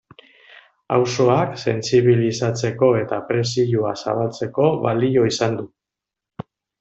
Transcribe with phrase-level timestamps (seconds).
[0.95, 5.67] Auzoak sentsibilizatzeko eta presioa zabaltzeko balio izan du.